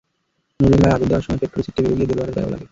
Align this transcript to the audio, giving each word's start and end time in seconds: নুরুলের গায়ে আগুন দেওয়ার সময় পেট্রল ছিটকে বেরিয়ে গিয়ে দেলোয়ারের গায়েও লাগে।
নুরুলের 0.59 0.81
গায়ে 0.83 0.95
আগুন 0.97 1.07
দেওয়ার 1.09 1.25
সময় 1.25 1.39
পেট্রল 1.41 1.61
ছিটকে 1.65 1.81
বেরিয়ে 1.81 1.97
গিয়ে 1.97 2.09
দেলোয়ারের 2.11 2.35
গায়েও 2.35 2.51
লাগে। 2.53 2.65